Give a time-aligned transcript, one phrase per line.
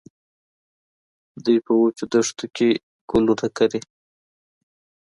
[1.43, 2.69] دوی په وچو دښتو کې
[3.09, 3.81] ګلونه کري.